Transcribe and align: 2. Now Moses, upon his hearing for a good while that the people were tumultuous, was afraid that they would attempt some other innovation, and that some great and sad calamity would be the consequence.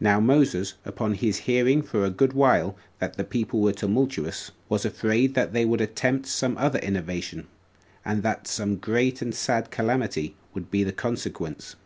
2. 0.00 0.04
Now 0.06 0.18
Moses, 0.18 0.74
upon 0.84 1.14
his 1.14 1.36
hearing 1.46 1.82
for 1.82 2.04
a 2.04 2.10
good 2.10 2.32
while 2.32 2.76
that 2.98 3.14
the 3.16 3.22
people 3.22 3.60
were 3.60 3.72
tumultuous, 3.72 4.50
was 4.68 4.84
afraid 4.84 5.34
that 5.34 5.52
they 5.52 5.64
would 5.64 5.80
attempt 5.80 6.26
some 6.26 6.58
other 6.58 6.80
innovation, 6.80 7.46
and 8.04 8.24
that 8.24 8.48
some 8.48 8.74
great 8.74 9.22
and 9.22 9.32
sad 9.32 9.70
calamity 9.70 10.34
would 10.52 10.68
be 10.68 10.82
the 10.82 10.90
consequence. 10.92 11.76